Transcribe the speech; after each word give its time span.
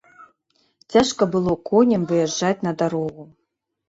Цяжка 0.95 1.27
было 1.35 1.53
коням 1.69 2.07
выязджаць 2.13 2.63
на 2.69 2.73
дарогу. 2.81 3.27